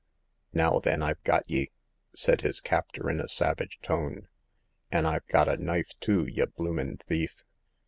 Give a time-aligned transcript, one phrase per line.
[0.51, 1.69] Now, then, I've got ye!"
[2.15, 4.29] said his captor in a savage tone—
[4.91, 7.43] an' IVe got a knife too, y' bloom in' thief